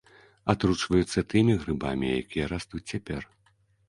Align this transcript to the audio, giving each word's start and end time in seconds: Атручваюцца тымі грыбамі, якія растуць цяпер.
Атручваюцца 0.51 1.23
тымі 1.33 1.53
грыбамі, 1.63 2.09
якія 2.21 2.45
растуць 2.55 2.81
цяпер. 2.93 3.29